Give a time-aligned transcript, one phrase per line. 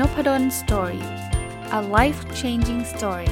[0.00, 1.04] Nopadol Story
[1.78, 3.30] a life changing story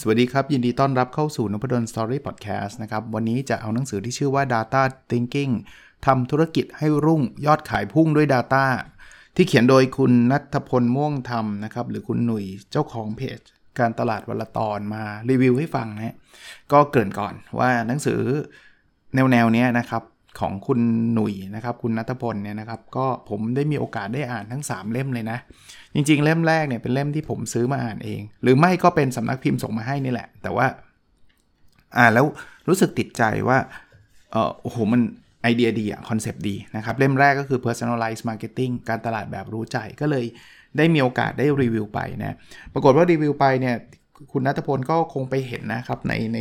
[0.00, 5.52] สวัสดีครับ ยินดีต้อนรับเข้าสู่นพดล Story พอดแคสต์นะครับ วันนี้จะเอาหนังสือที่ชื่อว่า Data Thinking
[6.06, 8.64] ทำธุรกิจให้รุ่งยอดขายพุ่งด้วย Data
[9.36, 13.40] ที่เขียนโดยคุณนัทพลม่วงธรรมนะครับ หรือคุณหนุ่ยเจ้าของเพจ
[13.78, 16.16] การตลาดวันละตอนมารีวิวให้ฟังนะ
[16.72, 18.20] ก็เกินก่อนว่าหนังสือ
[19.14, 20.02] แนวแนวนี้นะครับ
[20.40, 20.80] ของคุณ
[21.12, 25.38] หนุ่ยนะครับ คุณนัทพลเนี่ยนะครับ ก็ผมได้มีโอกาสได้อ่านทั้ง 3 เล่มเลยนะ
[25.94, 30.66] จริง ๆ เล่มแรกเนี่ยเป็นเล่มที่ผมซื้อมาอ่านเอง หรือไม่ก็เป็นสำนักพิมพ์ส่งมาให้นี่แหละ แต่ว่า
[31.98, 32.26] อ่านแล้ว
[32.68, 33.58] รู้สึกติดใจว่า
[34.32, 35.00] เออโอ้โหมัน
[35.42, 40.24] ไอเดียดีอะคอนเซปต์ดีนะครับ เล่มแรกก็คือ personalized marketing การตลาดแบบรู้ใจก็เลย
[40.76, 42.36] ได้มีโอกาสได้รีวิวไปนะ
[42.72, 43.76] ปรากฏว่ารีวิวไปเนี่ย
[44.32, 46.38] คุณนัทพลก็คงไปเห็นนะครับในใน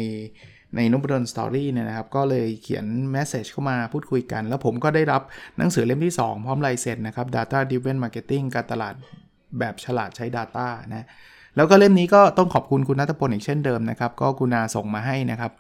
[0.76, 5.22] ในนุบดนสตอรี่เนี่ยนะครับ ก็เลยเขียนแมสเซจเข้ามาพูดคุยกัน แล้วผมก็ได้รับ
[5.58, 8.94] หนังสือเล่มที่ 2 พร้อมลายเซ็นนะครับ Data Driven Marketing การตลาด
[9.60, 11.06] แบบฉลาดใช้ Data นะ
[11.56, 15.52] แล้วก็เล่มนี้ก็ต้องขอบคุณคุณนัทพลอีกเช่นเดิมนะครับ ก็คุณาส่งมาให้นะครับ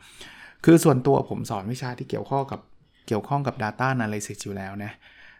[0.65, 2.59] คือส่วนตัวผมสอนวิชาที่เกี่ยวข้องกับ
[3.07, 4.91] เกี่ยวข้องกับ Data Analysis อยู่แล้วนะ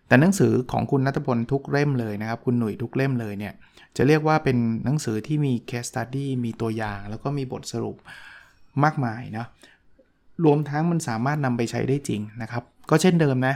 [0.10, 3.54] แต่หนังสือของคุณนัทพลทุกเล่มเลยนะครับ คุณหนุ่ยทุกเล่มเลยเนี่ย
[3.98, 7.98] จะเรียกว่าเป็นหนังสือที่มี case study มีตัวอย่าง แล้วก็มีบทสรุป
[8.84, 9.46] มากมายนะ
[10.46, 13.56] รวมทั้งมันสามารถนำไปใช้ได้จริงนะครับ ก็เช่นเดิมนะ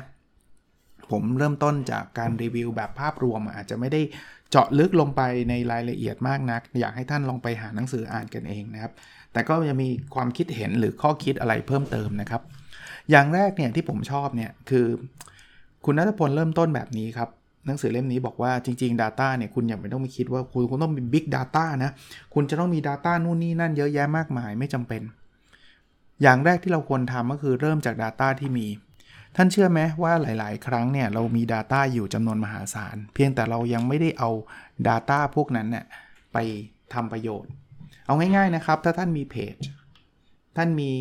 [1.11, 4.01] ผมเริ่มต้นจากการรีวิวแบบภาพรวม อาจจะไม่ได้
[4.49, 8.91] เจาะลึกลงไปในรายละเอียดมากนัก อยากให้ท่านลองไปหาหนังสืออ่านกันเองนะครับ
[9.33, 12.41] แต่ก็จะมีความคิดเห็นหรือข้อคิดอะไรเพิ่มเติมนะครับ
[13.11, 14.85] อย่างแรกเนี่ยที่ผมชอบเนี่ยคือ
[15.85, 17.29] คุณนัทพลเริ่มต้นแบบนี้ครับ
[17.65, 21.91] หนังสือเล่มนี้บอกว่าจริง ๆ Data เนี่ยคุณอย่าไปต้องไปคิดว่าคุณคุณต้องมี Big Data นะ
[22.33, 25.01] คุณจะต้องมี Data นู่นนี่นั่นเยอะแยะมากมายไม่จำเป็น
[26.21, 28.67] อย่างแรกที่เราควรทำก็คือเริ่มจาก Data ที่มี
[29.35, 34.29] ท่านเชื่อไหมว่าหลาย ๆ ครั้งเนี่ยเรามี Data อยู่จำนวนมหาศาล เพียงแต่เรายังไม่ได้เอา
[34.87, 35.85] Data พวกนั้นเนี่ย
[36.33, 36.37] ไป
[36.93, 37.51] ทำประโยชน์
[38.05, 39.55] เอาง่าย ๆ นะครับ ถ้าท่านมีเพจ
[40.57, 40.91] ท่านมี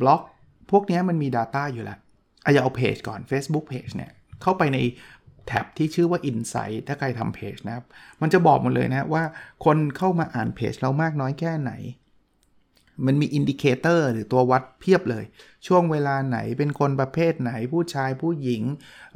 [0.00, 0.22] บล็อก
[0.70, 1.98] พวกนี้มันมี Data อยู่แล้ว
[2.44, 4.12] อาจจะเอาเพจก่อน Facebook Page เนี่ย
[4.42, 4.78] เข้าไปใน
[5.46, 7.84] แท็บที่ชื่อว่า Insight ถ้าใครทำเพจนะครับ
[8.20, 9.22] มันจะบอกหมดเลยนะว่า
[9.64, 11.72] คนเข้ามาอ่านเพจเรามากน้อยแค่ไหน
[13.06, 15.24] มันมี indicator หรือตัววัดเพียบเลย
[15.66, 18.62] ช่วงเวลาไหนเป็นคนประเภทไหน ผู้ชายผู้หญิง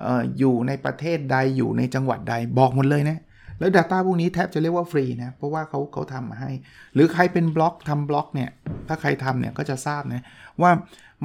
[0.04, 3.18] อออยู่ในประเทศใดอยู่ในจังหวัดใดบอกหมดเลยนะ
[3.58, 6.50] แล้ว Data พวกนี้แทบจะเรียกว่าฟรีนะ เพราะว่าเขาเขาทำมาให้
[6.94, 8.50] หรือใครเป็นบล็อกทำบล็อกเนี่ย
[8.88, 10.22] ถ้าใครทำเนี่ยก็จะทราบนะ
[10.62, 10.70] ว่า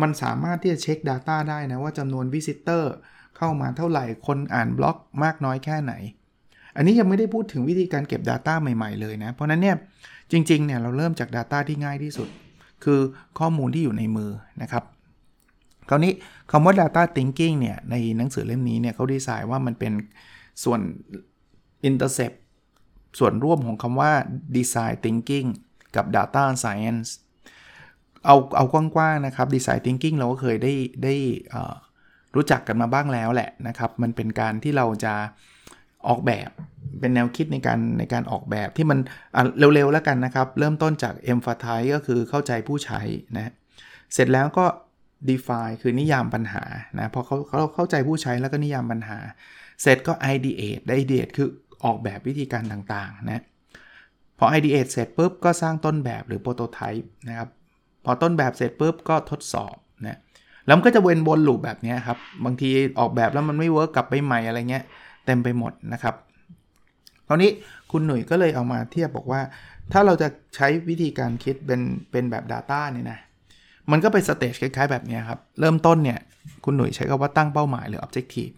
[0.01, 2.93] มันสามารถที่จะเช็ค Data ได้นะว่าจำนวนวิสิเตอร์
[3.37, 5.93] เข้ามาเท่าไหร่คนอ่านบล็อกมากน้อยแค่ไหน
[6.75, 9.77] อันนี้ยังไม่ได้พูดถึงวิธีการเก็บ Data ใหม่ ๆ เลยนะ เพราะนั้นเนี่ย
[10.31, 12.29] จริงๆเนี่ยเราเริ่มจาก Data ที่ง่ายที่สุด
[12.83, 12.99] คือ
[13.39, 14.83] ข้อมูลที่อยู่ในมือนะครับ
[15.89, 16.13] คราวนี้
[16.51, 19.93] คำว่า data thinking เนี่ย ในหนังสือเล่มนี้เนี่ยเขาดีไซน์ว่ามันเป็น
[20.63, 20.79] ส่วน
[21.87, 22.35] intercept
[23.19, 24.11] ส่วนร่วมของคำว่า
[24.55, 25.47] design thinking
[25.95, 27.09] กับ data science
[28.25, 30.73] เอาเอากว้างๆนะครับดีไซน์ทิงกิ้งเราก็เคยได้
[31.03, 31.16] ได้
[32.35, 35.13] รู้จักกันมาบ้างแล้วแหละนะครับ มันเป็นการที่เราจะ
[36.07, 36.50] ออกแบบ
[37.00, 39.00] เป็นแนวคิดในการในการออกแบบที่มัน
[39.57, 43.01] เร็วๆแล้วกันนะครับ เริ่มต้นจาก emphasize ก็คือเข้าใจผู้ใช้
[43.35, 43.51] นะ
[44.13, 44.66] เสร็จแล้วก็
[45.29, 46.63] define คือนิยามปัญหา
[47.00, 49.17] นะพอเขาเขาเข้าใจผู้ใช้แล้วก็นิยามปัญหา
[49.81, 51.47] เสร็จก็ ideate ideate คือ
[51.83, 53.44] ออกแบบวิธีการต่างๆนะ
[54.38, 57.50] พอ ideate เสร็จปุ๊บก็สร้างต้นแบบหรือ prototype นะครับ
[58.05, 59.75] พอต้นแบบเสร็จปุ๊บก็ทดสอบ
[60.07, 60.17] นะ
[60.65, 62.69] แล้วมันก็จะเวนวนลูปแบบนี้ครับ บางที
[62.99, 64.83] ออกแบบแล้วมันไม่เวิร์กกลับไปใหม่อะไรเงี้ย
[65.25, 66.15] เต็มไปหมดนะครับ
[67.27, 67.51] คราวนี้
[67.91, 69.41] คุณหนุ่ยก็เลยเอามาเทียบบอกว่า
[69.91, 71.81] ถ้าเราจะใช้วิธีการคิดเป็น
[72.11, 73.19] เป็นแบบ Data เนี่ยนะ
[73.91, 76.19] มันก็เป็น stage คล้ายๆแบบนี้ครับ เริ่มต้นเนี่ย
[76.65, 78.53] คุณหนุ่ยใช้คำว่าตั้งเป้าหมายหรือ objective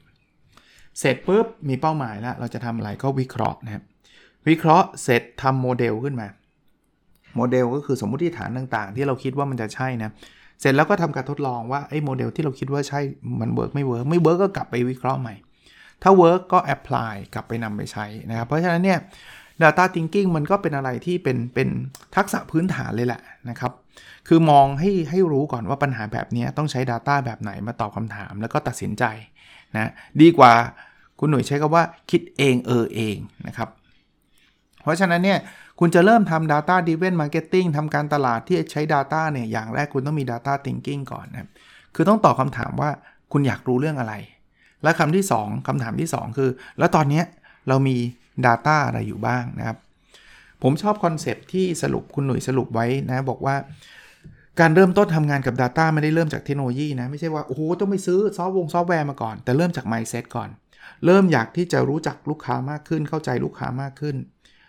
[1.00, 3.84] เสร็จปุ๊บมีเป้าหมายแล้ว เราจะทำอะไรก็วิเคราะห์นะครับ
[4.48, 6.28] วิเคราะห์เสร็จทำโมเดลขึ้นมา
[7.36, 10.12] โมเดลก็คือสมมติฐานต่างๆ ที่เราคิดว่ามันจะใช่นะ
[10.60, 13.00] เสร็จแล้วก็ทำการทดลองว่าไอ้โมเดลที่เราคิดว่าใช่
[13.42, 15.36] มัน work ไม่ work ไม่ work ก็กลับไปวิเคราะห์ใหม่
[16.04, 19.00] ถ้า work ก็ apply กลับไปนำไปใช้นะครับ เพราะฉะนั้นเนี่ย
[19.62, 21.70] Data Thinking มันก็เป็นอะไรที่เป็นเป็น
[22.16, 23.72] ทักษะพื้นฐานเลยแหละนะครับ
[24.28, 29.04] คือมองให้ให้รู้ก่อนว่าปัญหาแบบนี้ต้องใช้ Data แบบไหนมาตอบคำถามแล้วก็ตัดสินใจ
[29.76, 29.92] นะ
[30.22, 30.54] ดีกว่า
[31.20, 33.18] คุณหน่วยใช้คำว่าคิดเองเออเอง
[33.48, 33.70] นะครับ
[34.84, 35.40] เพราะฉะนั้นเนี่ย
[35.80, 41.50] คุณจะเริ่มทำ data driven marketing ทำการตลาดที่ใช้ data เนี่ยอย่างแรกคุณต้องมี data thinking ก่อนนะ
[41.96, 42.90] คือต้องตอบคำถามว่า
[43.32, 44.14] คุณอยากรู้เรื่องอะไร
[44.84, 46.50] และคำที่ 2คำถามที่ 2 คือ
[46.80, 47.22] แล้วตอนนี้
[47.68, 47.98] เรามี
[48.46, 49.78] data อะไรอยู่บ้างนะครับ
[50.64, 53.56] ผมชอบ concept ที่สรุปคุณหนุ่ยสรุปไว้นะบอกว่า
[54.60, 60.50] การเริ่มต้นทำงานกับ Data ไม่ได้เริ่มจากเทคโนโลยีนะ ไม่ใช่ว่า โอ้โห ต้องไปซื้อซอฟต์วงซอฟต์แวร์มาก่อน แต่เริ่มจาก mindset ก่อน
[61.06, 64.16] เริ่มอยากที่จะรู้จักลูกค้ามากขึ้นเข้าใจลูกค้ามากขึ้น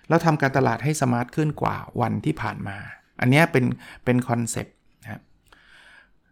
[0.09, 2.77] แล้วทำการตลาดให้ smart ขึ้นกว่าวันที่ผ่านมา
[3.21, 3.65] อันนี้เป็น
[4.05, 5.21] เป็น concept นะครับ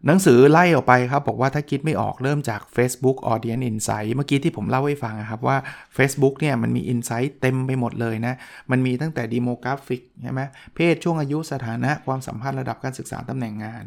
[0.07, 5.57] หนังสือไล่ออกไปครับ บอกว่าถ้าคิดไม่ออกเริ่มจาก Facebook Audience Insight เมื่อกี้ที่ผมเล่าให้ฟังครับว่า
[5.97, 8.33] Facebook เนี่ยมันมี Insight เต็มไปหมดเลยนะ
[8.71, 10.41] มันมีตั้งแต่ demographic ใช่ไหม
[10.75, 13.83] เพศช่วงอายุสถานะความสัมพันธ์ระดับการศึกษาตำแหน่งงาน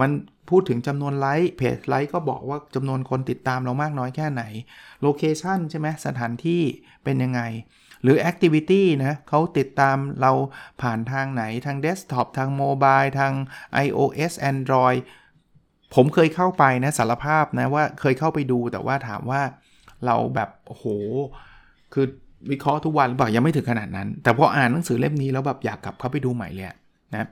[0.00, 0.10] มัน
[0.48, 4.42] พูดถึงจำนวนไลค์ page like ก็บอกว่าจำนวนคนติดตามเรามากน้อยแค่ไหน
[5.02, 6.62] location ใช่ไหมสถานที่
[7.04, 7.40] เป็นยังไง
[8.02, 10.32] หรือ Activity นะเขาติดตามเรา
[10.82, 13.32] ผ่านทางไหนทางเดสก์ท็อปทางโมบายทาง
[13.84, 15.00] iOS Android
[15.94, 19.42] ผมเคยเข้าไปนะสารภาพนะว่าเคยเข้าไปดูแต่ว่าถามว่า
[20.06, 20.84] เราแบบโห
[21.92, 22.06] คือ
[22.50, 26.66] วิเคราะห์ทุกวันหรือเปล่ายังไม่ถึงขนาดนั้น แต่พออ่านหนังสือเล่มนี้แล้วแบบอยากกลับเข้าไปดูใหม่เลย
[27.12, 27.28] นะ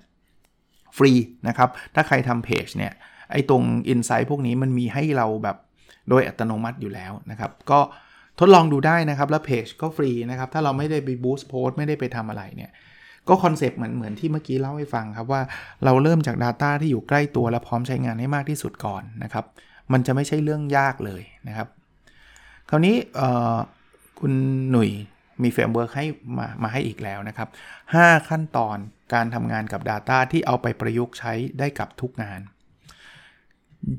[0.96, 1.12] ฟรี
[1.48, 2.92] นะครับ ถ้าใครทำเพจเนี่ย
[3.32, 3.62] ไอ้ตรง
[3.92, 5.56] Insight พวกนี้มันมีให้เราแบบ
[6.08, 7.80] โดยอัตโนมัติอยู่แล้วนะครับ ก็
[8.38, 12.70] ทดลองดูได้นะครับ แล้วเพจก็ฟรีนะครับ ถ้าเราไม่ได้ไปบูสต์โพสไม่ได้ไปทำอะไรเนี่ย
[13.28, 15.42] ก็ concept เหมือนเหมือนที่เมื่อกี้เล่าให้ฟังครับว่า
[15.84, 19.44] เราเริ่มจาก Data ที่อยู่ใกล้ตัวและพร้อมใช้งานให้มากที่สุดก่อนนะครับ
[19.92, 21.68] มันจะไม่ใช่เรื่องยากเลยนะครับ
[22.70, 22.96] คราวนี้
[24.20, 24.32] คุณ
[24.70, 24.90] หนุ่ย
[25.42, 26.06] มี framework ให้
[26.38, 27.48] มามาให้อีกแล้วนะครับ
[27.88, 28.76] 5 ขั้นตอน
[29.14, 32.40] การทำงานกับ Data ที่เอาไปประยุกต์ใช้ได้กับทุกงาน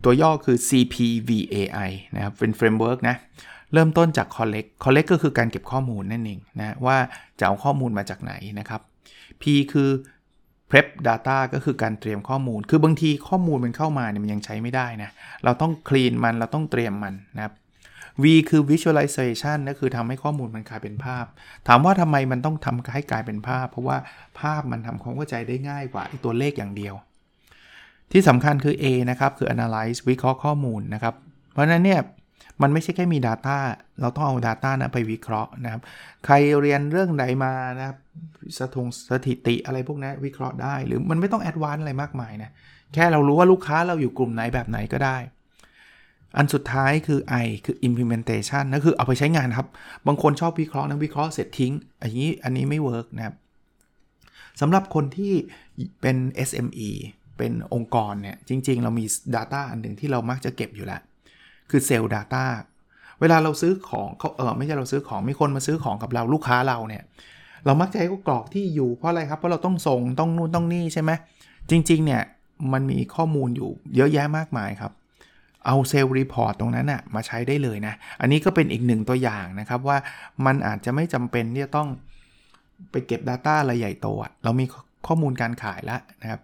[0.04, 3.16] ตัวย่อคือ CPVAI นะครับเป็น framework นะ
[3.74, 6.98] เริ่มต้นจาก collect collect ก็คือการเก็บข้อมูลนั่นเองนะว่า
[7.40, 8.82] จะเอาข้อมูลมาจากไหนนะครับ
[9.42, 9.44] P
[9.74, 9.90] คือ
[10.70, 15.10] prep data ก็คือการเตรียมข้อมูล คือบางทีข้อมูลมันเข้ามาเนี่ยมันยังใช้ไม่ได้นะ
[15.44, 17.54] เราต้อง clean มัน เราต้องเตรียมมันนะครับ
[18.24, 21.26] V คือ visualization ก็คือทำให้ข้อมูลมันกลายเป็นภาพ
[21.68, 23.98] ถามว่าทำไมมันต้องทำให้กลายเป็นภาพ เพราะว่า
[24.40, 26.96] ภาพมันทำความเข้าใจได้ง่ายกว่าตัวเลขอย่างเดียว
[28.12, 31.16] ที่สำคัญคือ A นะครับ คือ analyze วิเคราะห์ข้อมูลนะครับ
[31.52, 32.00] เพราะนั้นเนี่ย
[32.62, 33.58] มันไม่ใช่แค่มี Data
[34.02, 35.82] เราต้องเอา Data นะไปวิเคราะห์นะครับ
[36.26, 37.98] ใครเรียนเรื่อง Data มานะครับ
[38.60, 42.52] สถงสถิติอะไรพวกนี้วิเคราะห์ได้ หรือมันไม่ต้อง advance อะไรมากมายนะ
[42.94, 45.18] แค่เรารู้ว่าลูกค้าเราอยู่กลุ่มไหนแบบไหนก็ได้
[46.38, 49.68] อันสุดท้ายคือ I คือ implementation นั่นคือเอาไปใช้งานครับ
[50.08, 53.36] บางคนชอบวิเคราะห์นะวิเคราะห์เสร็จทิ้งอันนี้อันนี้ไม่ work นะครับ
[54.62, 55.34] สำหรับคนที่
[56.02, 56.18] เป็น
[56.50, 56.90] SME
[57.38, 59.06] เป็นองค์กรเนี่ยจริง ๆ เรามี
[59.36, 61.02] Data อันหนึ่งที่เรามักจะเก็บอยู่แล้ว
[61.70, 62.46] คือเซลล์ Data
[63.22, 67.04] เวลาเราซื้อของเขาเออไม่ใช่เราซื้อของมีคนมาซื้อของกับเราลูกค้าเราเนี่ย
[67.66, 71.12] เรามักจะให้เขากรอกที่อยู่เพราะอะไรครับเพราะเราต้องส่งต้องนู่นต้องนี่ใช่ไหม
[71.70, 72.22] จริง ๆ เนี่ย
[72.74, 74.92] มันมีข้อมูลอยู่เยอะแยะมากมายครับ
[75.66, 79.98] เอา sales report ตรงนั้นน่ะมาใช้ได้เลยนะ อันนี้ก็เป็นอีกหนึ่งตัวอย่างนะครับว่า
[80.46, 81.90] มันอาจจะไม่จำเป็นที่จะต้อง
[82.92, 84.08] ไปเก็บ Data อะไรใหญ่โต
[84.44, 84.66] เรามี
[85.08, 86.42] ข้อมูลการขายแล้วนะครับ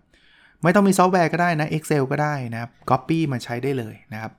[0.63, 4.31] ไม่ต้องมีซอฟต์แวร์ก็ได้นะ Excel ก็ได้นะครับ copy มาใช้ได้เลยนะครับ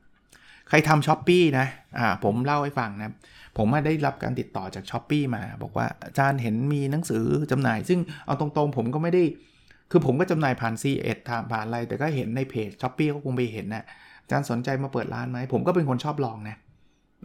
[0.75, 1.67] เราทำ Shopee นะ
[1.99, 3.15] อ่าผมเล่าให้ฟังนะ
[3.59, 9.23] ผมได้รับการติดต่อจาก Shopee มา บอกว่าอาจารย์เห็นมีหนังสือจำหน่าย ซึ่งเอาตรงๆ ผมก็ไม่ได้
[9.91, 11.19] คือผมก็จำหน่ายผ่าน c ็ด
[11.53, 13.85] ผ่านอะไร แต่ก็เห็นในเพจ Shopee ก็คงไปเห็นนะ
[14.23, 16.57] อาจารย์สนใจมาเปิดร้านไหม ผมก็เป็นคนชอบลองนะ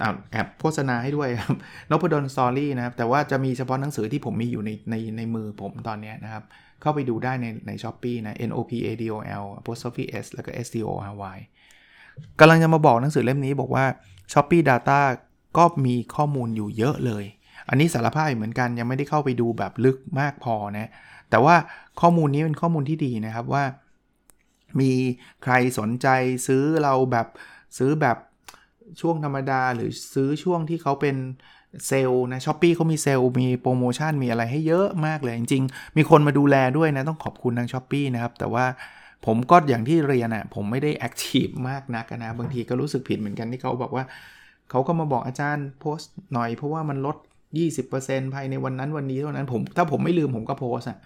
[0.03, 1.55] อาแอบโฆษณาให้ด้วยครับ
[1.89, 6.43] นพดลสตอรี่นะครับ แต่ว่าจะมีเฉพาะหนังสือที่ผมมีอยู่ในในในมือผมตอนนี้นะครับ
[6.81, 11.15] เข้าไปดูได้ในในช้อปปีนะ N O P A D O L apostrophe S แล้วก็ S T O R
[11.35, 11.37] Y
[12.39, 13.85] กำลังจะมาบอกหนังสือเล่มนี้บอกว่า
[14.31, 14.99] s h o p e e Data
[15.57, 17.23] ก็มีข้อมูลอยู่เยอะเลย
[17.69, 20.89] อันนี้สารภาพเหมือนกันยังไม่ได้เข้าไปดูแบบลึกมากพอนะ
[21.29, 21.55] แต่ว่า
[22.01, 23.63] ข้อมูลนี้เป็นข้อมูลที่ดีนะครับว่า
[24.79, 24.91] มี
[25.43, 26.07] ใครสนใจ
[26.47, 27.27] ซื้อเราแบบ
[27.77, 28.17] ซื้อแบบ
[29.01, 31.15] ช่วงธรรมดาหรือซื้อช่วงที่เขาเป็น
[31.87, 38.65] เซลล์นะ Shopee เขามีเซลล์มีโปรโมชั่นมีอะไรให้เยอะมากเลย จริง ๆ มีคนมาดูแลด้วยนะ ต้องขอบคุณทาง Shopee นะครับ แต่ว่า
[39.25, 44.03] ผมก็อย่างที่เรียนอะ่ะผมไม่ได้ active มากนักนะ บางทีก็รู้สึกผิดเหมือนกันที่เขาบอกว่า
[44.69, 47.17] เขาก็มาบอกอาจารย์โพสต์หน่อยเพราะว่ามันลด
[47.75, 50.97] 20%ภายในวันนั้นวันนี้เท่านั้นผมถ้าผมไม่ลืมผมก็โพสต์อะ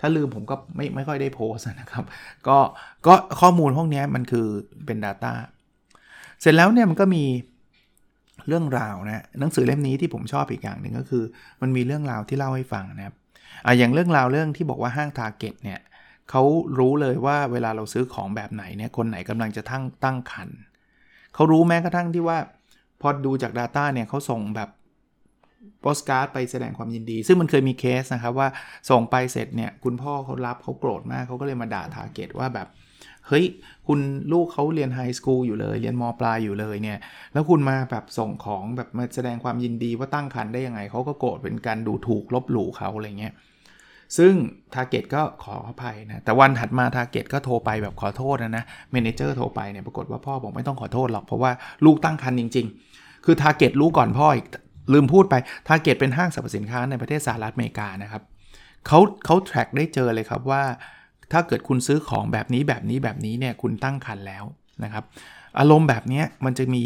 [0.00, 2.04] ถ้าลืมผมก็ไม่ไม่ค่อยได้โพสนะครับ
[2.48, 2.58] ก็
[3.06, 4.46] ก็ข้อมูลพวกนี้มันคือ
[4.86, 5.32] เป็น Data
[6.40, 7.24] เสร็จแล้วเนี่ยมันก็มี
[8.48, 11.24] เรื่องราวนะหนังสือเล่มนี้ที่ผมชอบอีกอย่างหนึ่งก็คือ
[11.62, 13.14] มันมีเรื่องราวที่เล่าให้ฟังนะครับ
[13.64, 15.78] อ่าอย่างเรื่องราวเรื่องที่บอกว่าห้าง Target เนี่ย
[16.30, 16.42] เขา
[16.78, 20.48] รู้เลยว่าเวลาเราซื้อของแบบไหนเนี่ยคนไหนกำลังจะตั้งตั้งครรภ์
[21.34, 22.38] เขารู้แม้กระทั่งที่ว่า
[23.00, 24.70] พอดูจาก Data เนี่ยเขาส่งแบบ
[25.80, 28.48] โปสการ์ดไปแสดงความยินดี ซึ่งมันเคยมีเคสนะครับว่า
[28.90, 32.68] ส่งไปเสร็จเนี่ยคุณพ่อเขารับเขาโกรธมากเขาก็เลยมาด่า Target ว่าแบบ
[33.26, 33.44] เฮ้ย
[33.86, 34.00] คุณ
[34.32, 36.98] ลูกเขาเรียน high school อยู่เลย เรียนมปลายอยู่เลยเนี่ย
[37.32, 43.34] แล้วคุณมาแบบส่งของแบบมาแสดงความยินดีว่าตั้งครรภ์ได้ยังไง เขาก็โกรธเป็นการดูถูกลบหลู่เขาอะไรเงี้ย
[44.16, 44.32] ซึ่ง
[44.74, 51.50] Target ก็ขออภัยนะ แต่วันถัดมา Target ก็โทรไปแบบขอโทษนะนะ manager โทรไปเนี่ยปรากฏว่าพ่อบอกไม่ต้องขอโทษหรอก เพราะว่า
[51.84, 54.46] ลูกตั้งครรภ์จริง ๆ คือ Target รู้ก่อนพ่ออีก
[54.92, 55.34] ลืมพูดไป
[55.68, 58.22] Target เป็นห้างสรรพสินค้าในประเทศสหรัฐอเมริกานะครับ
[58.86, 60.62] เขาเขา track ได้เจอเลยครับว่า
[61.32, 64.44] ถ้าเกิดคุณซื้อของแบบนี้แบบนี้แบบนี้เนี่ยคุณตั้งครรภ์แล้ว
[64.84, 65.04] นะครับ
[65.58, 66.82] อารมณ์แบบนี้มันจะมี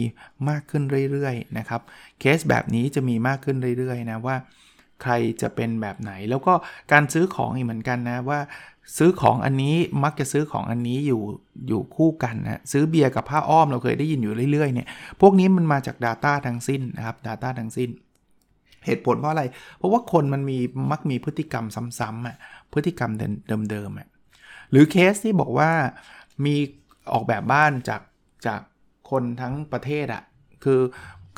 [0.48, 1.80] มากขึ้นเรื่อยๆนะครับ
[2.20, 4.36] เคสแบบนี้จะมีมากขึ้นเรื่อยๆนะว่า
[5.02, 6.52] ใครจะเป็นแบบไหน แล้วก็
[6.92, 8.40] การซื้อของอีกเหมือนกันนะว่า
[8.98, 11.22] ซื้อของอันนี้มักจะซื้อของอันนี้อยู่
[11.68, 14.88] อยู่คู่กันนะซื้อเบียร์กับผ้าอ้อมเราเคยได้ยินอยู่เรื่อยๆเนี่ย
[15.20, 17.90] พวกนี้มันมาจาก Data ทั้งสิ้นนะครับ Data ทั้งสิ้น
[18.86, 19.44] เหตุผลเพราะอะไร
[19.78, 20.58] เพราะว่าคนมันมี
[20.90, 21.64] มักมีพฤติกรรม
[21.98, 22.36] ซ้ำๆอะ
[22.72, 23.10] พฤติกรรม
[23.70, 24.08] เดิมๆอะ
[24.70, 25.70] หรือเคสที่บอกว่า
[26.44, 26.54] มี
[27.12, 28.02] ออกแบบบ้านจาก
[28.46, 28.60] จาก
[29.10, 30.22] คนทั้งประเทศอะ่ะ
[30.64, 30.80] คือ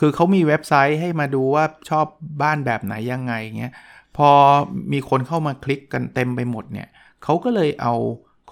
[0.00, 2.06] คือเขามีเว็บไซต์ให้มาดูว่าชอบ
[2.42, 3.72] บ้านแบบไหนยังไงเงี้ย
[4.16, 4.28] พอ
[4.92, 6.88] มีคนเข้ามาคลิกกันเต็มไปหมดเนี่ย
[7.24, 7.94] เขาก็เลยเอา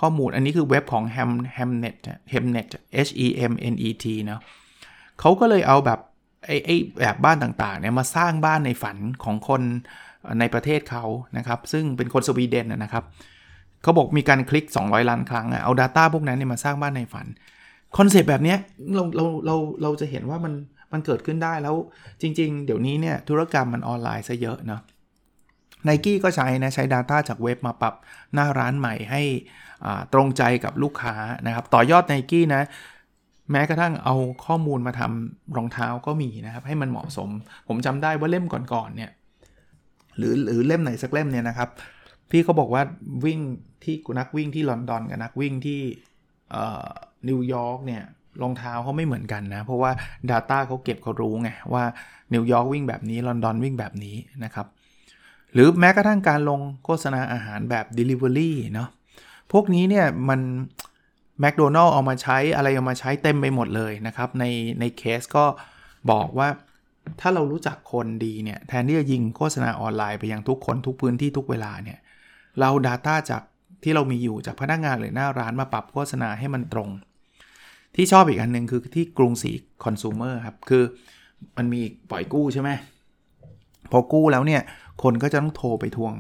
[0.00, 1.96] ข้อมูลอันนี้คือเว็บของ Ham Hamnet
[2.32, 2.66] Hamnet
[3.06, 4.40] H E M N E T เนาะ
[5.20, 6.00] เขาก็เลยเอาแบบ
[6.46, 9.62] ไอ้ไอ้แบบบ้านต่างๆเนี่ยมาสร้างบ้านในฝันของคน
[10.40, 11.04] ในประเทศเขา
[11.36, 13.04] นะครับ ซึ่งเป็นคนสวีเดนนะครับ
[13.82, 17.26] เขาบอกมีการคลิก 200 ล้านครั้งเอา Data พวกนั้นเนี่ยมาสร้างบ้านในฝัน
[17.96, 18.56] คอนเซปต์แบบนี้
[18.94, 20.52] เราเราเราเราจะเห็นว่ามัน
[20.92, 21.76] มันเกิดขึ้นได้แล้ว
[22.22, 24.80] จริง ๆ เดี๋ยวนี้เนี่ยธุรกรรมมันออนไลน์ซะเยอะเนาะ
[25.84, 27.94] ไนกี้ก็ใช้นะใช้ Data จากเว็บมาปรับ
[28.34, 29.22] หน้าร้านใหม่ให้
[30.12, 31.14] ตรงใจกับลูกค้า
[31.46, 32.62] นะครับ ต่อยอดไนกี้นะ
[33.50, 34.14] แม้กระทั่งเอา
[34.46, 37.30] ข้อมูลมาทำรองเท้าก็มีนะครับ ให้มันเหมาะสม
[37.68, 39.10] ผมจำได้ว่าเล่มก่อนๆเนี่ย
[40.16, 41.68] หรือหรือเล่มไหนสักเล่มเนี่ยนะครับ
[42.30, 42.82] พี่เขาบอกว่า
[43.24, 43.40] วิ่ง
[43.84, 45.80] ที่นักวิ่งที่ลอนดอนกับนักวิ่งที่
[47.28, 48.02] นิวยอร์กเนี่ย
[48.42, 49.90] รองเท้าเขาไม่เหมือนกันนะ เพราะว่า
[50.30, 51.84] Data เขาเก็บเขารู้ไงว่า
[52.32, 54.66] นิวยอร์กวิ่งแบบนี้ลอนดอนวิ่งแบบนี้นะครับ
[55.52, 58.88] หรือแม้กระทั่งการลงโฆษณาอาหารแบบ Delivery เนาะ
[59.52, 60.40] พวกนี้เนี่ยมัน
[61.40, 64.44] แมคโดนัลล์เอามาใช้อะไรเอามาใช้เต็มไปหมดเลยนะครับ ใน
[64.80, 65.44] ในเคสก็
[66.10, 66.48] บอกว่า
[67.20, 71.98] ถ้าเรารู้จักคนดีเนี่ย แทนที่จะยิงโฆษณาออนไลน์ไปยังทุกคนทุกพื้นที่ทุกเวลาเนี่ย
[72.60, 73.42] เรา Data จาก
[73.82, 76.88] ที่เรามีอยู่จากพนักงานหรือหน้าร้านมาปรับโฆษณาให้มันตรง
[77.96, 79.50] ที่ชอบอีกอันหนึ่งคือที่กรุงศรี
[79.84, 80.84] Consumer ครับ คือ
[81.56, 81.80] มันมี
[82.10, 82.70] ปล่อยกู้ใช่ไหม
[83.92, 84.62] พอกู้แล้วเนี่ย
[85.02, 86.14] คนก็จะต้องโทรไปทวง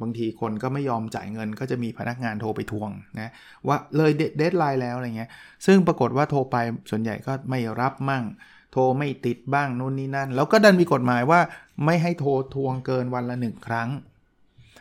[0.00, 2.90] บางทีคนก็ไม่ยอมจ่ายเงิน ก็จะมีพนักงานโทรไปทวง
[3.20, 3.30] นะ
[3.66, 5.30] ว่าเลย deadline แล้วอะไรเงี้ย
[5.66, 6.56] ซึ่งปรากฏว่าโทรไป
[6.90, 8.24] ส่วนใหญ่ก็ไม่รับมั่ง
[8.72, 11.40] โทรไม่ติดบ้างนู่นนี่นั่น แล้วก็ดันมีกฎหมายว่า
[11.84, 13.88] ไม่ให้โทรทวงเกินวันละหนึ่งครั้ง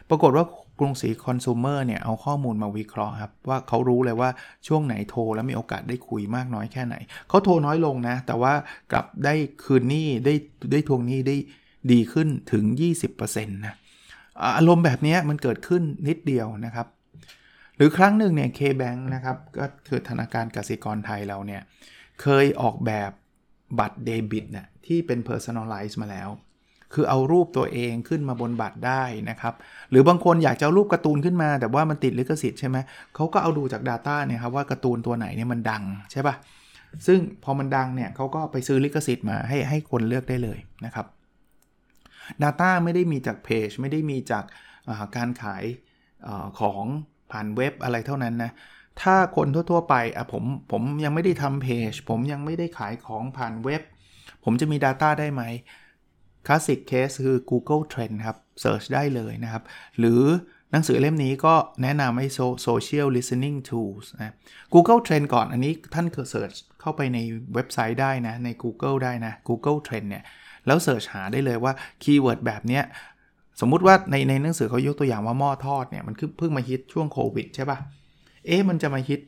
[0.09, 0.45] ปรากฏว่า
[0.79, 4.29] กรุงศรี Consumer เนี่ยเอาข้อมูลมาวิเคราะห์ครับว่าเขารู้เลยว่า
[4.67, 6.95] ช่วงไหนโทรแล้วมีโอกาสได้คุยมากน้อยแค่ไหน
[7.29, 8.53] เขาโทรน้อยลงนะ แต่ว่า
[8.91, 10.33] กลับได้คืนหนี้ได้
[10.71, 11.35] ได้ทวงหนี้ได้
[11.91, 12.63] ดีขึ้นถึง
[13.09, 13.75] 20%นะ
[14.57, 16.87] อารมณ์แบบนี้มันเกิดขึ้นนิดเดียวนะครับ
[17.77, 21.61] หรือครั้งหนึ่งเนี่ย K-Bank นะครับก็คือธนาคารกสิกรไทยเราเนี่ย
[22.21, 23.11] เคยออกแบบ
[23.79, 26.29] บัตรเดบิตเนี่ยที่เป็น personalize มาแล้ว
[26.93, 29.53] คือเอารูปตัวเองขึ้นมาบนบัตรได้นะครับ
[29.89, 32.77] หรือบางคนอยากจะเอารูปการ์ตูนขึ้นมา แต่ว่ามันติดลิขสิทธิ์ใช่ไหม
[33.15, 36.35] เขาก็เอาดูจาก Data เนี่ยครับว่าการ์ตูนตัวไหนเนี่ยมันดังใช่ปะ่ะ
[37.07, 41.05] ซึ่งพอมันดังเนี่ยเขาก็ไปซื้อลิขสิทธิ์มาให้ให้คนเลือกได้เลยนะครับ
[42.43, 44.43] Data ไม่ได้มีจากเพจไม่ได้มีจาก
[45.15, 45.63] การขาย
[46.27, 46.85] อของ
[47.31, 48.51] ผ่านเว็บอะไรเท่านั้นนะ
[49.01, 53.81] ถ้าคนทั่ว ๆ ไปอะผมผมยังไม่ได้ทำเพจผมยังไม่ได้ขายของผ่านเว็บ
[54.43, 55.43] ผมจะมี Data ได้ไหม
[56.47, 59.63] classic case คือ Google Trend ครับเ e ิร์ชได้เลยนะครับ
[59.99, 60.21] หรือ
[60.71, 62.27] หนังสือเล่มนี้ก็แนะนำให้
[62.67, 64.33] Social Listening Tools นะ
[64.73, 67.17] Google Trend ก่อนอันนี้ท่าน search เข้าไปใน
[67.53, 70.23] เว็บไซต์ได้นะ ใน Google ได้นะ Google Trend เนี่ย
[70.67, 71.73] แล้ว search หาได้เลยว่า
[72.03, 72.83] keyword แบบเนี้ย
[73.61, 77.79] สมมุติว่าในในหนังสือเขายกตัวอย่างว่าหม้อทอดเนี่ย มันเพิ่งมาฮิตช่วงโควิดใช่ปะ่ะ
[78.45, 79.21] เอ๊ะมันจะมาฮิต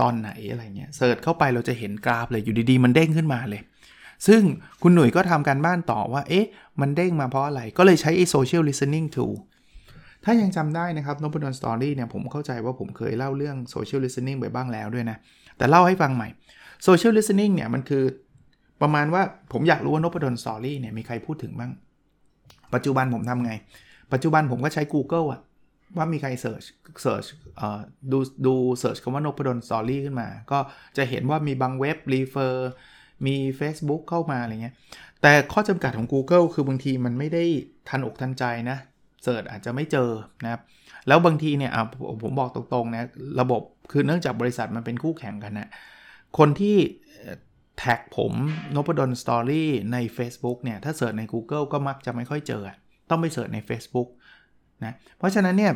[0.00, 3.60] ตอนไหนอะไรเงี้ย search เข้าไปเราจะเห็นกราฟเลยอยู่ดีๆ มันเด้งขึ้นมาเลย
[4.26, 4.42] ซึ่ง
[4.82, 6.46] คุณหนุ่ยก็ทำการบ้านต่อว่า เอ๊ะ
[6.80, 9.34] มันเด้งมาเพราะอะไร ก็เลยใช้ไอ้ social listening tool
[10.24, 15.16] ถ้ายังจำได้นะครับ n o b l e Story เนี่ยผมเข้าใจว่าผมเคยเล่าเรื่อง social listening ไปบ้างแล้วด้วยนะ
[15.56, 16.28] แต่เล่าให้ฟังใหม่
[16.86, 18.04] social listening เนี่ยมันคือ
[18.82, 19.22] ประมาณว่า
[19.52, 21.72] ผมอยากรู้ว่า n o b l e Story เนี่ยมีใครพูดถึงบ้าง
[22.74, 23.52] ปัจจุบันผมทำไง
[24.12, 25.40] ปัจจุบันผมก็ใช้ Google อะ
[25.96, 26.62] ว่ามีใครเสิร์ช
[27.02, 27.24] เสิร์ช
[28.12, 30.58] ดูดูเสิร์ชคำว่า n o p ด d สตอรี่ขึ้นมา ก็
[30.96, 32.70] จะเห็นว่ามีบางเว็บ refer
[33.26, 34.74] มี Facebook เข้ามาอะไรเงี้ย
[35.22, 37.44] แต่ข้อจำกัดของ Google คือบางทีมันไม่ได้
[37.88, 38.78] ทันอกทันใจนะ
[39.22, 40.10] search อาจจะไม่เจอ
[40.44, 40.60] นะครับ
[41.08, 41.72] แล้วบางทีเนี่ย
[42.22, 43.08] ผมบอกตรงๆนะ
[43.40, 43.62] ระบบ
[43.92, 45.68] คือเนื่องจากบริษัทมันเป็นคู่แข่งกันนะ
[46.38, 46.76] คนที่
[47.78, 48.32] tag ผม
[48.74, 52.62] นพดล Story ใน Facebook เนี่ย ถ้า search ใน Google ก็มักจะไม่ค่อยเจอ
[53.10, 54.08] ต้องไป search ใน Facebook
[54.84, 55.72] นะ เพราะฉะนั้นเนี่ย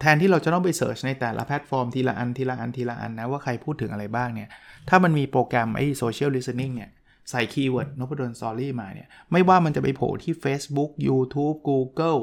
[0.00, 4.48] แทนที่เราจะต้องไป search ในแต่ละแพลตฟอร์มทีละอันทีละอันทีละอันนะว่าใครพูดถึงอะไรบ้างเนี่ย
[4.88, 6.90] ถ้ามันมีโปรแกรมไอ้ social listening เนี่ย
[7.30, 12.20] ใส่ keyword นพดล Story มาเนี่ย ไม่ว่ามันจะไปโผล่ที่ Facebook YouTube Google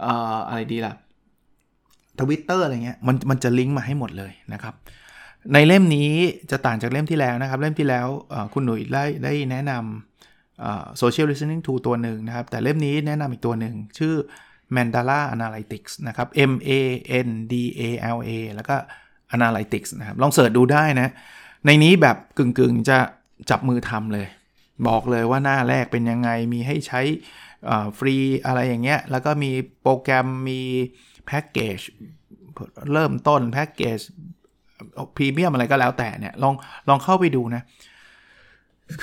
[0.00, 0.94] เอ่ออะไรดีล่ะ
[2.18, 4.74] Twitter อะไรเงี้ยมันมันจะลิงก์มาให้หมดเลยนะครับ
[5.52, 6.10] ในเล่มนี้
[6.50, 8.06] จะต่างจากเล่มที่แล้วนะครับ เล่มที่แล้ว
[8.52, 14.14] คุณหนุ่ยได้ได้แนะนำ social listening tool ตัวหนึ่งนะครับ แต่เล่มนี้แนะนำอีกตัวหนึ่ง ชื่อ
[14.74, 16.70] Mandala Analytics นะครับ M A
[17.26, 17.82] N D A
[18.16, 18.76] L A แล้วก็
[19.36, 21.08] Analytics นะครับลองเสิร์ชดูได้นะ
[21.66, 22.98] ในนี้แบบกึ่งๆจะ
[23.50, 24.26] จับมือทำเลย
[24.88, 27.00] บอกเลยว่าหน้าแรกเป็นยังไงมีให้ใช้
[27.98, 29.50] ฟรีอะไรอย่างเงี้ย แล้วก็มี
[29.82, 30.60] โปรแกรมมี
[31.26, 31.78] แพ็กเกจ
[32.92, 33.98] เริ่มต้นแพ็กเกจ
[35.16, 36.54] พรีเมียมอะไรก็แล้วแต่เนี่ยลอง
[36.88, 37.62] ลองเข้าไปดูนะ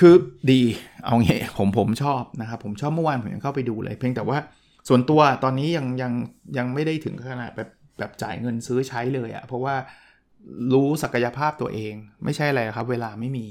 [0.06, 0.14] ือ
[0.50, 0.62] ดี
[1.04, 4.38] เอางี้ผมผมชอบนะครับ ผมชอบเมื่อวานผมยังเข้าไปดูเลย เพียงแต่ว่า
[4.88, 6.12] ส่วนตัวตอนนี้ยังยัง
[6.58, 9.74] ยังไม่ได้ถึงขนาดแบบแบบจ่ายเงินซื้อใช้เลยอะเพราะว่า
[10.72, 13.46] รู้ศักยภาพตัวเอง ไม่ใช่อะไรครับ เวลาไม่มี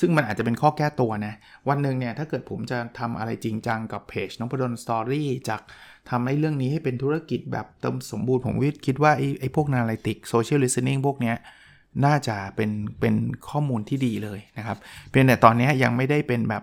[0.00, 1.34] ซึ่งมันอาจจะเป็นข้อแก้ตัวนะ
[1.68, 5.60] วันหนึ่งเนี่ยถ้าเกิดผมจะทำอะไรจริงจังกับเพจนพดล Story จาก
[6.10, 11.36] ทำให้เรื่องนี้ให้เป็นธุรกิจแบบเติมสมบูรณ์ผมวิคิดว่าไอ้ไอ้พวก analytics social listening พวกเนี้ย
[12.04, 13.14] น่าจะเป็นเป็น
[13.48, 14.78] ข้อมูลที่ดีเลยนะครับ
[15.10, 16.62] เพียงแต่ตอนนี้ยังไม่ได้เป็นแบบ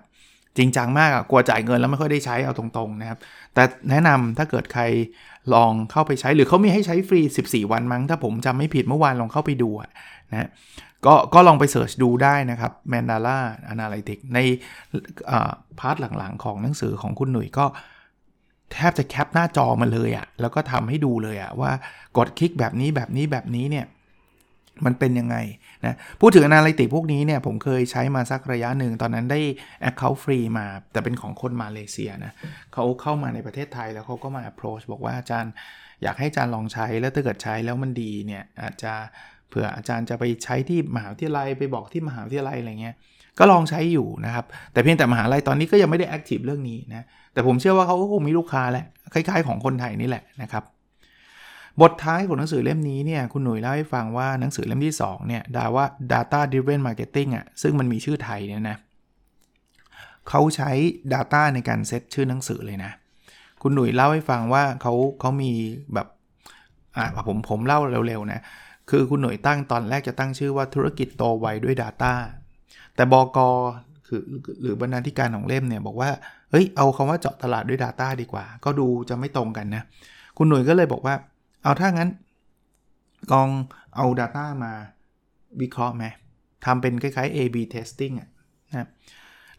[0.58, 3.20] จริงจังมากอะกลัวจ่ายเงินแล้วไม่ค่อยได้ใช้เอาตรงๆนะครับ
[3.54, 4.84] แต่แนะนำถ้าเกิดใคร
[5.54, 9.70] ลองเข้าไปใช้หรือเขามีให้ใช้ฟรี 14 วันมั้ง ถ้าผมจำไม่ผิดเมื่อวานลองเข้าไปดู
[10.32, 10.50] นะ
[11.06, 13.38] ก็ก็ลองไป search ดูได้นะครับ Mandala
[13.74, 14.40] Analytics ใน
[15.80, 17.66] part หลังๆ ของหนังสือของคุณหนุ่ยก็
[18.74, 21.72] แทบจะ cap หน้าจอมาเลยอะ่ะแล้วก็ทำให้ดูเลยอะ่ะว่า
[22.18, 23.86] กดคลิกแบบนี้แบบนี้แบบนี้เนี่ย
[24.86, 25.36] มันเป็นยังไง
[25.86, 29.40] นะพูดถึง Analytics พวกนี้เนี่ยผมเคยใช้มาสักระยะหนึ่ง ตอนนั้นได้
[29.90, 32.34] Account ฟรีมาแต่เป็นของคนมาเลเซียนะ
[32.74, 35.54] เขาเข้ามาในประเทศไทยแล้วเขาก็มา approach บอกว่าอาจารย์
[36.04, 38.94] อยากให้อาจารย์ลองใช้แล้วถ้าเกิดใช้แล้วมันดีเนี่ยอาจจะ
[39.50, 42.96] เผื่ออาจารย์จะไปใช้ที่มหาวิทยาลัยไปบอกที่มหาวิทยาลัยอะไรเงี้ย
[43.40, 50.64] ก็ลองใช้อยู่นะครับ แต่เพียงแต่มหาลัยตอนนี้ก็ยังไม่ได้แอคทีฟเรื่องนี้นะแต่ผมเชื่อว่าเขาก็คงมีลูกค้าแหละคล้ายๆ ของคนไทยนี่แหละนะครับ
[51.82, 58.78] บทท้ายของหนังสือเล่มนี้เนี่ยคุณหนุ่ยเล่าให้ฟังว่าหนังสือเล่มที่2เนี่ยดาว่า data driven marketing อะซึ่งมันมีชื่อไทยเนี่ยนะ
[60.30, 60.72] เขาใช้
[61.14, 62.92] data ในการเซตชื่อหนังสือเลยนะ
[63.62, 65.52] คุณหนุ่ยเล่าให้ฟังว่าเขาเขามี
[65.94, 66.08] แบบ
[66.98, 68.42] อ่าผมผมเล่าเร็วๆนะ
[68.90, 72.14] คือคุณหน่วยตั้งตอนแรกจะตั้งชื่อว่าธุรกิจโตไวด้วย Data
[72.96, 73.48] แต่บอกอ
[74.08, 74.22] คือ
[74.62, 76.10] หรือบรรณาธิการของเล่มเนี่ยบอกว่า
[76.52, 79.84] เฮ้ยเอาคำว่าเจาะตลาดด้วย Data ดีกว่า ก็ดูจะไม่ตรงกันนะ
[80.38, 81.16] คุณหน่วยก็เลยบอกว่า
[81.64, 82.10] เอาถ้างั้น
[83.32, 83.50] ลอง
[83.96, 84.74] เอา Data มา
[85.62, 86.06] วิเคราะห์ไหม
[86.66, 88.30] ทำเป็นคล้ายๆ A/B testing อะ
[88.72, 88.88] นะ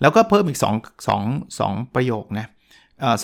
[0.00, 0.66] แล้วก็เพิ่มอีก2
[1.08, 2.46] 2 2ประโยคนะ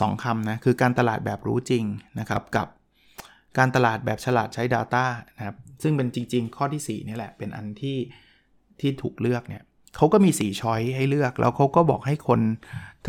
[0.01, 1.85] สองคำนะ คือการตลาดแบบรู้จริง
[2.21, 2.69] นะครับ กับ
[3.59, 5.05] การตลาดแบบฉลาดใช้ Data
[5.37, 7.99] นะครับ ซึ่งเป็นจริง ๆ ข้อที่4นี่แหละ เป็นอันที่
[8.81, 9.63] ที่ถูกเลือกเนี่ย
[9.97, 12.41] เขาก็มี 4 ช้อยให้เลือก แล้วเขาก็บอกให้คน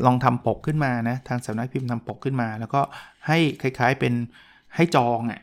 [0.06, 2.82] ลองทำปกขึ้นมานะ ทางสำนักพิมพ์ทำปกขึ้นมา แล้วก็
[3.28, 4.14] ให้คล้ายๆเป็น
[4.76, 5.42] ให้จองอะ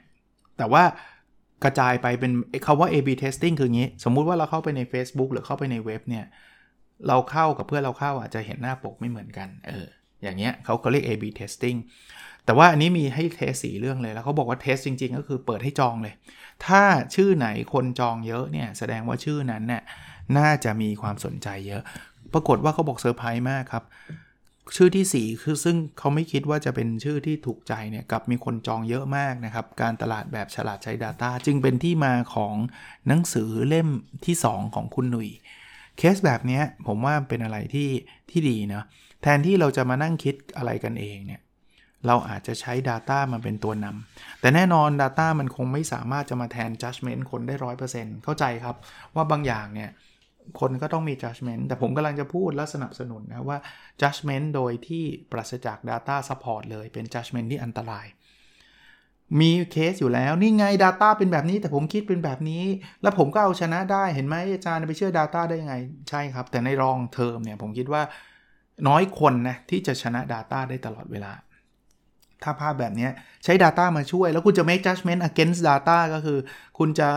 [0.58, 0.82] แต่ว่า
[1.64, 2.32] กระจายไปเป็น
[2.66, 6.24] คาว่า A/B testing คืองี้ สมมุติว่าเราเข้าไปใน Facebook หรือเข้าไปในเว็บเนี่ย
[7.08, 9.86] เราเข้ากับเพื่อนเราเข้าอาจจะเห็นหน้าปกไม่เหมือนกัน เออ
[10.22, 11.78] อย่างเงี้ยเขาเขาเรียก A/B testing
[12.44, 16.14] แต่ว่าอันนี้มีให้ test สี่เรื่องเลย แล้วเขาบอกว่า test จริง ๆ ก็คือเปิดให้จองเลย
[16.66, 16.82] ถ้า
[17.14, 19.82] ชื่อไหนคนจองเยอะเนี่ย แสดงว่าชื่อนั้นเนี่ย
[20.38, 21.82] น่าจะมีความสนใจเยอะ
[22.32, 23.84] ปรากฏว่าเขาบอกเซอร์ไพรส์มากครับ
[24.74, 32.54] ชื่อที่ 4 คือซึ่งเขาไม่คิดว่าจะเป็นชื่อที่ถูกใจเนี่ยกลับมีคนจองเยอะมากนะครับ การตลาดแบบฉลาดใช้ Data จึงเป็นที่มาของ
[33.08, 33.88] หนังสือเล่ม
[34.26, 35.28] ที่ 2 ของคุณหนุ่ย
[35.98, 37.90] เคสแบบนี้ผมว่าเป็นอะไรที่
[38.30, 38.82] ที่ดีนะ
[39.22, 41.40] แทนที่เราจะมานั่งคิดอะไรกันเองเนี่ย
[42.06, 48.76] เราอาจจะใช้ Data มาเป็นตัวนำแต่แน่นอน Data มันคงไม่สามารถจะมาแทน judgment คนได้ร้อยเปอร์เซ็นต์เข้าใจครับ
[49.14, 49.90] ว่าบางอย่างเนี่ย
[50.60, 53.58] คนก็ต้องมี judgment แต่ผมกำลังจะพูดและสนับสนุนนะว่า
[54.00, 58.06] judgment โดยที่ปราศจาก data support เลยเป็น judgment ที่อันตราย
[59.40, 62.64] มีเคสอยู่แล้ว นี่ไง Data เป็นแบบนี้แต่ผมคิดเป็นแบบนี้
[63.02, 65.74] แล้วผมก็เอาชนะได้เห็นไหมอาจารย์ไปเชื่อ Data ได้ยังไง
[66.10, 68.02] ใช่ครับ แต่ในรองเทอมเนี่ยผมคิดว่า
[68.88, 71.32] น้อยคนนะที่จะชนะ Data ได้ตลอดเวลา
[72.44, 73.08] ถ้าภาพแบบนี้
[73.44, 76.38] ใช้ Data มาช่วย แล้วคุณจะ make judgment against data ก็คือ
[76.78, 77.08] คุณจะ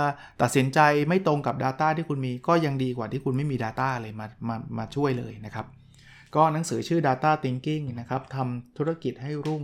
[0.42, 5.66] ตัดสินใจไม่ตรงกับ Data ที่คุณมีก็ยังดีกว่าที่คุณไม่มี Data เลยมามามาช่วยเลยนะครับ
[6.36, 9.64] ก็หนังสือชื่อ Data Thinking นะครับทำธุรกิจให้รุ่ง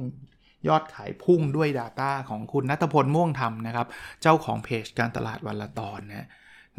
[0.67, 3.87] ยอดขายพุ่งด้วย Data ของคุณนัทพลม่วงธรรมนะครับ
[4.21, 6.27] เจ้าของเพจการตลาดวันละตอนนะ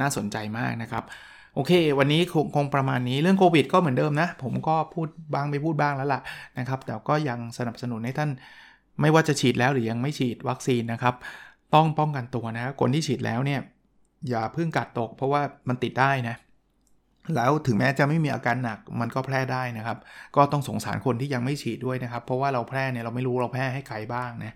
[0.01, 1.05] น่าสนใจมากนะครับ
[1.55, 6.21] โอเค วันนี้คงคงประมาณนี้เรื่องโควิดก็เหมือนเดิมนะ ผมก็พูดบ้างไปพูดบ้างแล้วล่ะ
[6.59, 8.31] นะครับ แต่ก็ยังสนับสนุนให้ท่าน
[9.01, 11.15] ไม่ว่าจะฉีดแล้วหรือยังไม่ฉีดวัคซีนนะครับ
[11.75, 13.61] ต้องป้องกันตัวนะ คนที่ฉีดแล้วเนี่ย
[14.29, 16.37] อย่าเพิ่งกัดตก เพราะว่ามันติดได้นะ
[17.35, 19.99] แล้วถึงแม้จะไม่มีอาการหนักมันก็แพร่ได้นะครับ
[20.37, 24.55] ก็ต้องสงสารคนที่ยังไม่ฉีดด้วยนะครับ เพราะว่าเราแพร่เนี่ยเราไม่รู้เราแพร่ให้ใครบ้างนะ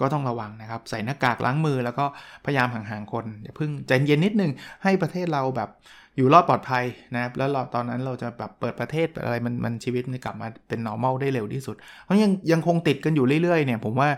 [0.00, 2.04] ก็ต้องระวังนะครับ ใส่หน้ากากล้างมือแล้วก็
[2.44, 4.50] พยายามห่างๆคนอย่าเพิ่งใจเย็นนิดนึง
[4.82, 5.68] ให้ประเทศเราแบบ
[6.16, 14.08] อยู่รอดปลอดภัยนะครับแล้วเราตอนนั้นเราจะแบบเปิดประเทศอะไรมันมันชีวิตมันกลับมาเป็น normal ได้เร็วที่สุด เพราะยังยังคงติดกันอยู่เรื่อยๆเนี่ยผมว่า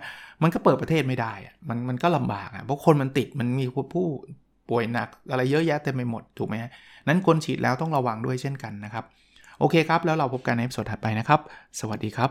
[0.42, 1.32] มันก็เปิดประเทศไม่ได้
[1.68, 4.06] มันมันก็ลำบากอะเพราะคนมันติดมันมีผู้
[4.70, 6.54] ป่วยหนักอะไรเยอะแยะเต็มไปหมดถูกไหม
[7.08, 9.04] นั้นคนฉีดแล้วต้องระวังด้วยเช่นกันนะครับ
[9.58, 11.40] โอเคครับ แล้วเราพบกันในสดถัดไปนะครับ
[11.80, 12.30] สวัสดีครับ